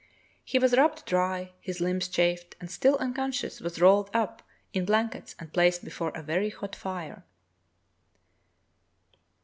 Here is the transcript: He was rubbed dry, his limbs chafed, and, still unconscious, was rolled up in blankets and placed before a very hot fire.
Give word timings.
He 0.43 0.57
was 0.57 0.75
rubbed 0.75 1.05
dry, 1.05 1.53
his 1.59 1.79
limbs 1.79 2.07
chafed, 2.07 2.55
and, 2.59 2.71
still 2.71 2.95
unconscious, 2.97 3.61
was 3.61 3.79
rolled 3.79 4.09
up 4.15 4.41
in 4.73 4.83
blankets 4.83 5.35
and 5.37 5.53
placed 5.53 5.85
before 5.85 6.09
a 6.15 6.23
very 6.23 6.49
hot 6.49 6.75
fire. 6.75 7.23